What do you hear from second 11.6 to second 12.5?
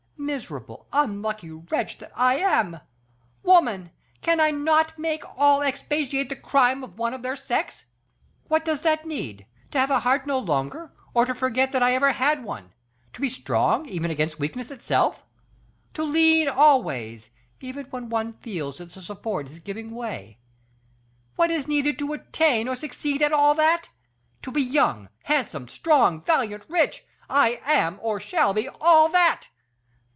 that I ever had